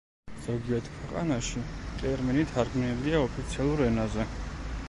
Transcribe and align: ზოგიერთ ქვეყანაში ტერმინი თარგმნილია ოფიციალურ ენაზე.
ზოგიერთ 0.45 0.87
ქვეყანაში 0.93 1.63
ტერმინი 2.01 2.49
თარგმნილია 2.55 3.23
ოფიციალურ 3.29 3.89
ენაზე. 3.91 4.31